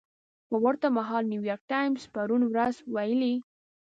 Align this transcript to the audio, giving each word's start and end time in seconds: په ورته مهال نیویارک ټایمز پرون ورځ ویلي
په 0.49 0.55
ورته 0.63 0.87
مهال 0.97 1.23
نیویارک 1.31 1.63
ټایمز 1.71 2.03
پرون 2.13 2.41
ورځ 2.47 2.75
ویلي 2.95 3.35